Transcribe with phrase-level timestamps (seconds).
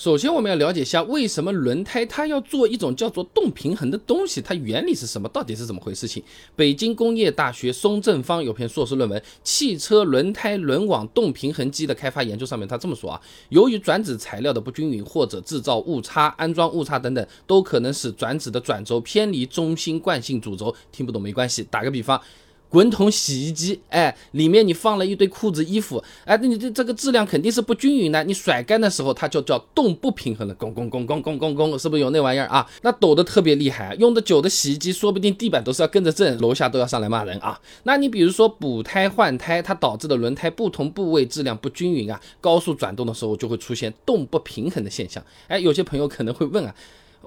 [0.00, 5.28] 首先，我们要了解一下为什么轮胎它要做一种叫做动平衡的东西，它原理是什么？
[5.28, 6.08] 到底是怎么回事？
[6.08, 6.22] 情？
[6.56, 20.74] 北京工业大学松正方有篇硕士论文《汽车轮胎轮网动平衡机的开发研究》，上面他这么说啊：由于转子材料的不均匀或者制造误差、安装误差等等，都可能使转子的转轴偏离中心惯性主轴。
[20.90, 22.18] 听不懂没关系，打个比方。
[22.70, 28.22] 滚筒洗衣机，哎，里面你放了一堆裤子、衣服，哎，那你这这个质量肯定是不均匀的。
[28.22, 32.64] 你甩干的时候，它就叫动不平衡的，咣咣咣咣咣咣咣，是不是有那玩意儿啊？
[32.82, 37.60] 那抖得特别厉害，用的久的洗衣机，说不定地板都是要跟着震，楼下都要上来骂人啊。
[37.82, 45.20] 那你比如说补胎换胎，它导致的轮胎不同部位质量不均匀啊，高速转动的时候就会出现动不平衡的现象。
[45.48, 46.72] 哎，有些朋友可能会问啊。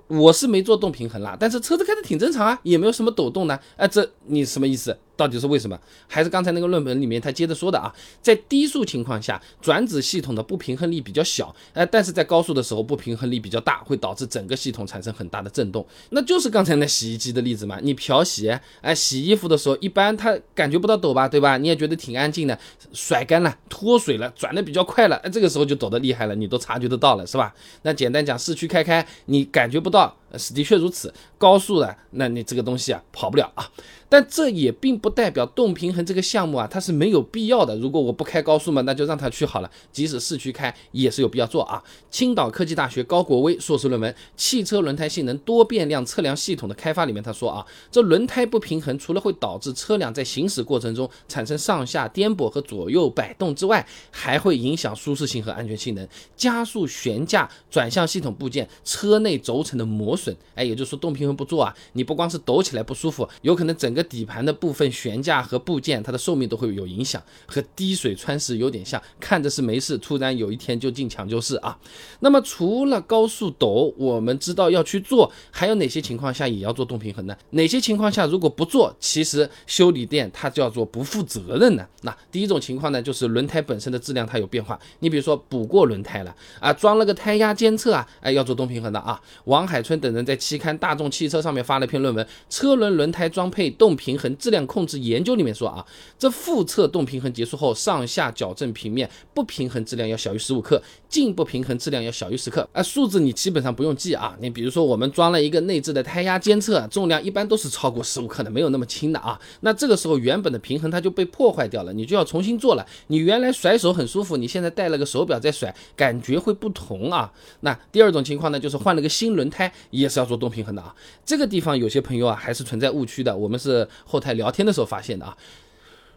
[0.07, 3.57] 我是没做动平衡啦，但是车子开的挺正常啊，也没有什么抖动呢。
[3.77, 4.95] 哎，这你什么意思？
[5.15, 5.79] 到底是为什么？
[6.07, 15.85] 还是刚才那个论文里面他接着说的啊，在低速情况下，转子系统的不平衡力比较小，哎，但是在高速的时候不平衡力比较大，会导致整个系统产生很大的震动。
[16.09, 17.79] 那就是刚才那洗衣机的例子嘛。
[17.81, 18.49] 你漂洗，
[18.81, 21.57] 哎，洗衣服的时候，一般它感觉不到抖吧，对吧？
[21.57, 22.57] 你也觉得挺安静的，
[22.93, 27.53] 甩干了，脱水了，转的比较快了，哎，这个时候就抖得厉害了，你都察觉得到了，是吧？
[27.83, 30.15] 那简单讲，市区开开，你感觉不到。
[30.37, 33.69] 是的确如此，高速的，那你这个东西啊跑不了啊。
[34.09, 37.75] 但这也并不代表动平衡这个项目啊，它是没有必要的。
[37.77, 39.71] 如果我不开高速嘛，那就让它去好了。
[39.91, 41.83] 即使市区开也是有必要做啊。
[42.11, 60.22] 青岛科技大学高国威硕士论文《汽车轮胎性能多变量测量系统的开发》里面他说啊，这轮胎不平衡除了会导致车辆在行驶过程中产生上下颠簸和左右摆动之外，还会影响舒适性和安全性能，加速悬架、转向系统部件、车内轴承的磨损。
[60.23, 64.01] 损哎，也就是说动平衡不做啊，你不光是抖起来不舒服，有可能整个。
[64.13, 71.75] 底盘的部分悬架和部件，它的寿命都会有影响，和滴水穿石有点像，看着是没事，突然有一天就进抢救室啊。
[72.19, 77.35] 那么除了高速抖，我们知道要去做，还有哪些情况下也要做动平衡呢？
[77.51, 81.87] 哪些情况下如果不做，其实修理店它叫做不负责任呢？
[82.01, 89.19] 那第一种情况呢，就是轮胎本身的质量它有变化，你比如说补过轮胎了啊，装了个胎压监测啊，哎，要做动平衡的啊。
[89.45, 93.91] 王海春等人在期刊《大众汽车》上面发了一篇论文，《车轮轮胎装配动》。
[94.03, 95.85] 平衡质量控制研究里面说啊，
[96.19, 102.67] 这复测动平衡结束后，上下矫正平面不平衡质量要小于十五克，进不平衡质量要小于十克。
[102.73, 104.35] 啊，数字你基本上不用记啊。
[104.41, 109.39] 你比如说我们装了一个内置的胎压监测，重量一般都是超过十五克的，没有那么轻的啊。
[109.61, 112.85] 那这个时候原本的平衡它就被破坏掉了，你就要重新做了。
[113.07, 117.31] 你原来甩手很舒服，你现在戴了个手表在甩，感觉会不同啊。
[117.61, 120.93] 那第二种情况呢，就是换了个新轮胎，也是要做动平衡的啊。
[121.25, 123.87] 这个地方有些朋友啊还是存在误区的，我们是。
[124.05, 125.37] 后台聊天的时候发现的啊。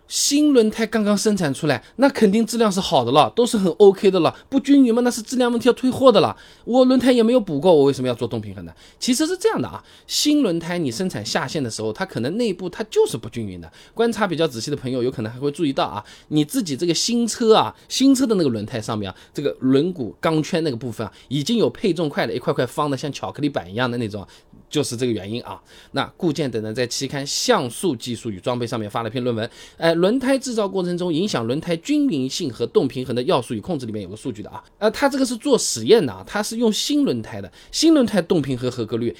[0.08, 4.34] 新轮胎刚刚生产出来，那肯定质量是好的了，都是很 OK 的了。
[4.48, 6.36] 不均匀嘛，那是质量问题，要退货的了。
[6.64, 8.72] 我轮胎也没有补过，我为什么要做动平衡呢？
[8.98, 13.70] 其实是这样的啊，新轮胎你生产下线的时候，它可能内部它就是不均匀的。
[13.94, 24.26] 观察比较仔细的朋友，有可能还会注意到啊，你自己这个新车啊，新车的那个轮胎上面啊，这个轮毂钢圈那个部分啊，已经有配重块的一块块方的，像巧克力板一样的那种，
[24.70, 25.60] 就是这个原因啊。
[25.90, 29.96] 那顾建等人在期刊《像素技术与装备》上面发了篇论文，哎。
[29.96, 39.16] 轮胎制造过程中影响轮胎均匀性和动平衡的要素与控制里面有个数据的啊，呃，他这个是做实验的啊，它是用新轮胎的，新轮胎动平衡合格率。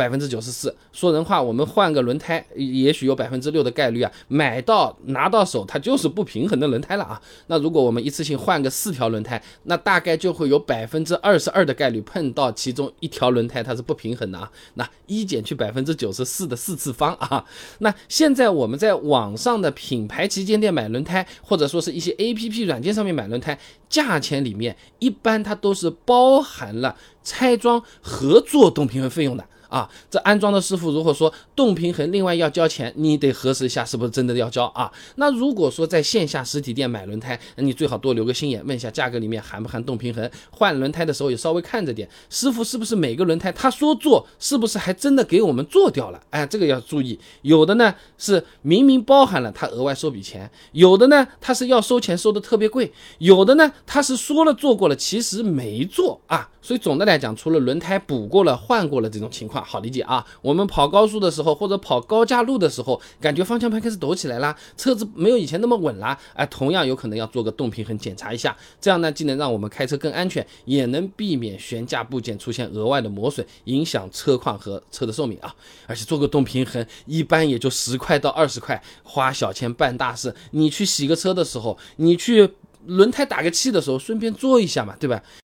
[0.00, 7.20] 百分之九十四，说人话，我们换个轮胎，也许有百分之六的概率啊，买到拿到手它就是不平衡的轮胎了啊。
[7.48, 14.50] 那如果我们一次性换个四条轮胎，那大概就会有百分之二十二的概率碰到其中一条轮胎它是不平衡的啊。
[14.76, 17.44] 那一减去百分之九十四的四次方啊。
[17.80, 23.58] 那现在我们在网上的品牌旗舰店买轮胎，或者说是一些 A P P 软件上面买轮胎，
[23.90, 29.44] 价钱里面一般它都是包含了拆装和做动平衡费用的。
[29.70, 34.92] 啊，这安装的师傅如果说动平衡另外要交钱，你得核实一下是不是真的要交啊？
[35.14, 40.28] 那如果说在线下实体店买轮胎，那你最好多留个心眼，问一下价格里面含不含动平衡。
[40.50, 46.20] 换轮胎的时候也稍微看着点，师傅是不是每个轮胎他说做，是不是还真的给我们做掉了？
[46.30, 47.18] 哎，这个要注意。
[47.42, 50.42] 有的呢是明明包含了，他额外收笔钱；
[50.72, 56.48] 有的呢他是要收钱收的特别贵；有的呢他是说了做过了，其实没做啊。
[56.62, 75.54] 所以总的来讲，除了轮胎补过了、换过了这种情况好理解啊，我们跑高速的时候或者跑高架路的时候，感觉方向盘开始抖起来啦，车子没有以前那么稳啦，哎，同样有可能要做个动平衡检查一下，这样呢既能让我们开车更安全，也能避免悬架部件出现额外的磨损，影响车况和车的寿命啊。
[75.86, 80.34] 而且做个动平衡一般也就十块到二十块，花小钱办大事。
[80.52, 82.48] 你去洗个车的时候，你去
[82.86, 85.22] 轮胎打个气的时候，顺便做一下嘛，对吧？